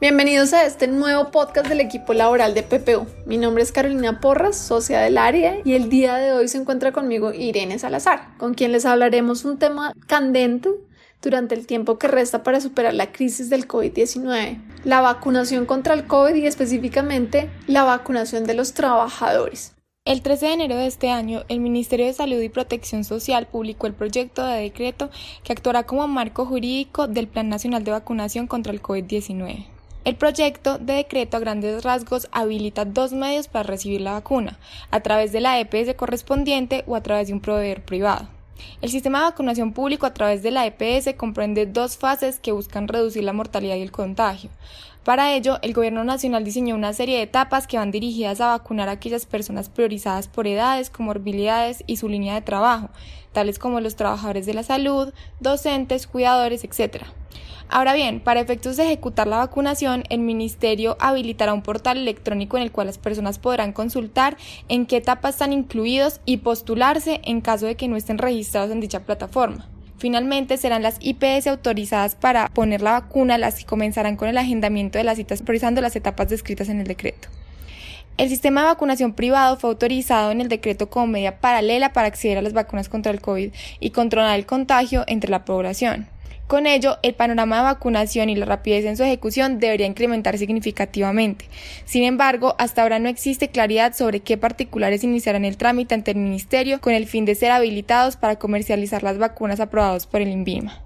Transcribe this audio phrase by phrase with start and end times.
[0.00, 3.06] Bienvenidos a este nuevo podcast del equipo laboral de PPU.
[3.24, 6.90] Mi nombre es Carolina Porras, socia del área, y el día de hoy se encuentra
[6.90, 10.70] conmigo Irene Salazar, con quien les hablaremos un tema candente
[11.22, 16.06] durante el tiempo que resta para superar la crisis del COVID-19, la vacunación contra el
[16.06, 19.74] COVID y específicamente la vacunación de los trabajadores.
[20.04, 23.86] El 13 de enero de este año, el Ministerio de Salud y Protección Social publicó
[23.86, 25.10] el proyecto de decreto
[25.44, 29.64] que actuará como marco jurídico del Plan Nacional de Vacunación contra el COVID-19.
[30.04, 34.58] El proyecto de decreto a grandes rasgos habilita dos medios para recibir la vacuna,
[34.90, 38.28] a través de la EPS correspondiente o a través de un proveedor privado.
[38.80, 42.88] El sistema de vacunación público a través de la EPS comprende dos fases que buscan
[42.88, 44.50] reducir la mortalidad y el contagio.
[45.04, 48.88] Para ello, el Gobierno Nacional diseñó una serie de etapas que van dirigidas a vacunar
[48.88, 52.88] a aquellas personas priorizadas por edades, comorbilidades y su línea de trabajo,
[53.32, 57.04] tales como los trabajadores de la salud, docentes, cuidadores, etc.
[57.68, 62.62] Ahora bien, para efectos de ejecutar la vacunación, el Ministerio habilitará un portal electrónico en
[62.62, 64.36] el cual las personas podrán consultar
[64.68, 68.80] en qué etapa están incluidos y postularse en caso de que no estén registrados en
[68.80, 69.71] dicha plataforma.
[70.02, 74.98] Finalmente serán las IPS autorizadas para poner la vacuna las que comenzarán con el agendamiento
[74.98, 77.28] de las citas priorizando las etapas descritas en el decreto.
[78.16, 82.36] El sistema de vacunación privado fue autorizado en el decreto como medida paralela para acceder
[82.36, 86.08] a las vacunas contra el COVID y controlar el contagio entre la población.
[86.46, 91.48] Con ello, el panorama de vacunación y la rapidez en su ejecución debería incrementar significativamente.
[91.84, 96.18] Sin embargo, hasta ahora no existe claridad sobre qué particulares iniciarán el trámite ante el
[96.18, 100.82] Ministerio con el fin de ser habilitados para comercializar las vacunas aprobadas por el INVIMA.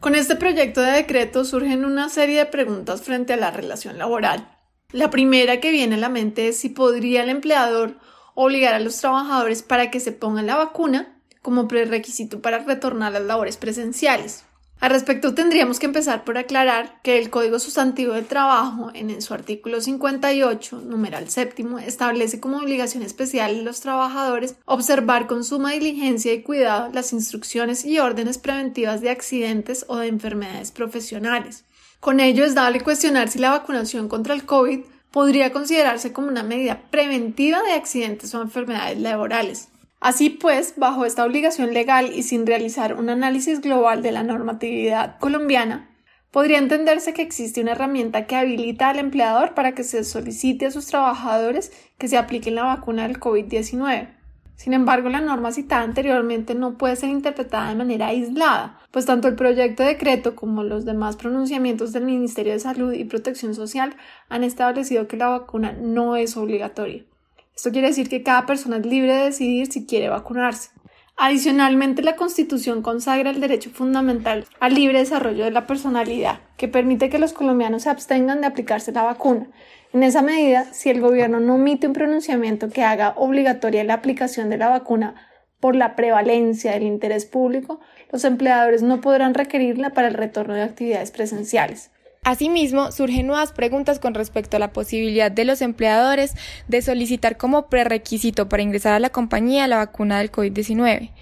[0.00, 4.48] Con este proyecto de decreto surgen una serie de preguntas frente a la relación laboral.
[4.92, 7.98] La primera que viene a la mente es si podría el empleador
[8.34, 13.18] obligar a los trabajadores para que se pongan la vacuna como prerequisito para retornar a
[13.20, 14.45] las labores presenciales.
[14.78, 19.32] Al respecto, tendríamos que empezar por aclarar que el Código Sustantivo del Trabajo, en su
[19.32, 26.34] artículo 58, numeral séptimo, establece como obligación especial a los trabajadores observar con suma diligencia
[26.34, 31.64] y cuidado las instrucciones y órdenes preventivas de accidentes o de enfermedades profesionales.
[31.98, 36.42] Con ello es dable cuestionar si la vacunación contra el COVID podría considerarse como una
[36.42, 39.68] medida preventiva de accidentes o enfermedades laborales.
[40.06, 45.18] Así pues, bajo esta obligación legal y sin realizar un análisis global de la normatividad
[45.18, 45.90] colombiana,
[46.30, 50.70] podría entenderse que existe una herramienta que habilita al empleador para que se solicite a
[50.70, 54.14] sus trabajadores que se apliquen la vacuna del COVID-19.
[54.54, 59.26] Sin embargo, la norma citada anteriormente no puede ser interpretada de manera aislada, pues tanto
[59.26, 63.96] el proyecto de decreto como los demás pronunciamientos del Ministerio de Salud y Protección Social
[64.28, 67.02] han establecido que la vacuna no es obligatoria.
[67.56, 70.68] Esto quiere decir que cada persona es libre de decidir si quiere vacunarse.
[71.16, 77.08] Adicionalmente, la Constitución consagra el derecho fundamental al libre desarrollo de la personalidad, que permite
[77.08, 79.48] que los colombianos se abstengan de aplicarse la vacuna.
[79.94, 84.50] En esa medida, si el gobierno no emite un pronunciamiento que haga obligatoria la aplicación
[84.50, 85.14] de la vacuna
[85.58, 87.80] por la prevalencia del interés público,
[88.12, 91.90] los empleadores no podrán requerirla para el retorno de actividades presenciales.
[92.26, 96.34] Asimismo, surgen nuevas preguntas con respecto a la posibilidad de los empleadores
[96.66, 101.12] de solicitar como prerequisito para ingresar a la compañía la vacuna del COVID-19.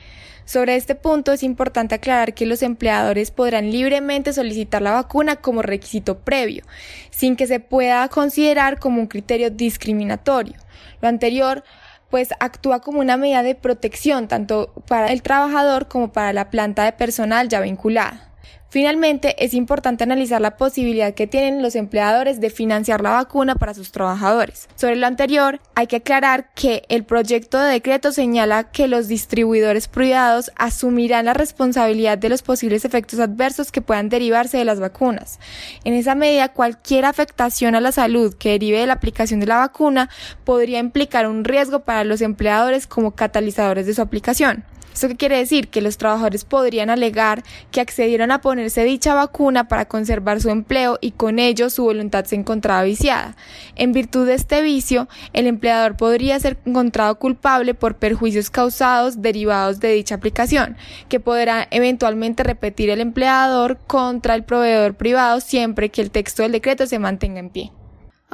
[0.46, 5.60] Sobre este punto es importante aclarar que los empleadores podrán libremente solicitar la vacuna como
[5.60, 6.64] requisito previo,
[7.10, 10.54] sin que se pueda considerar como un criterio discriminatorio.
[11.02, 11.64] Lo anterior
[12.08, 16.82] pues actúa como una medida de protección tanto para el trabajador como para la planta
[16.84, 18.33] de personal ya vinculada.
[18.74, 23.72] Finalmente, es importante analizar la posibilidad que tienen los empleadores de financiar la vacuna para
[23.72, 24.68] sus trabajadores.
[24.74, 29.86] Sobre lo anterior, hay que aclarar que el proyecto de decreto señala que los distribuidores
[29.86, 35.38] privados asumirán la responsabilidad de los posibles efectos adversos que puedan derivarse de las vacunas.
[35.84, 39.58] En esa medida, cualquier afectación a la salud que derive de la aplicación de la
[39.58, 40.10] vacuna
[40.42, 44.64] podría implicar un riesgo para los empleadores como catalizadores de su aplicación.
[44.94, 45.68] ¿Esto qué quiere decir?
[45.68, 47.42] Que los trabajadores podrían alegar
[47.72, 52.26] que accedieron a ponerse dicha vacuna para conservar su empleo y con ello su voluntad
[52.26, 53.36] se encontraba viciada.
[53.74, 59.80] En virtud de este vicio, el empleador podría ser encontrado culpable por perjuicios causados derivados
[59.80, 60.76] de dicha aplicación,
[61.08, 66.52] que podrá eventualmente repetir el empleador contra el proveedor privado siempre que el texto del
[66.52, 67.72] decreto se mantenga en pie.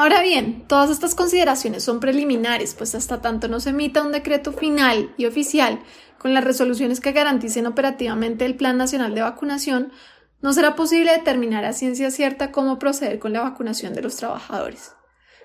[0.00, 4.50] Ahora bien, todas estas consideraciones son preliminares, pues hasta tanto no se emita un decreto
[4.50, 5.78] final y oficial
[6.16, 9.92] con las resoluciones que garanticen operativamente el Plan Nacional de Vacunación,
[10.40, 14.92] no será posible determinar a ciencia cierta cómo proceder con la vacunación de los trabajadores.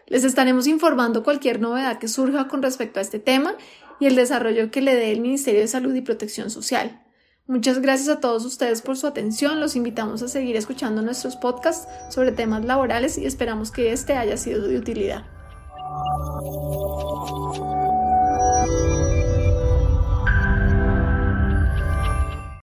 [0.07, 3.55] Les estaremos informando cualquier novedad que surja con respecto a este tema
[3.99, 7.04] y el desarrollo que le dé el Ministerio de Salud y Protección Social.
[7.47, 9.59] Muchas gracias a todos ustedes por su atención.
[9.59, 14.35] Los invitamos a seguir escuchando nuestros podcasts sobre temas laborales y esperamos que este haya
[14.35, 15.25] sido de utilidad.